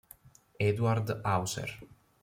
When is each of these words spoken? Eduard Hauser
Eduard 0.69 1.13
Hauser 1.21 1.77